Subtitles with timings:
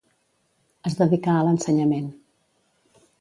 [0.89, 2.09] Es dedicà a l'ensenyament.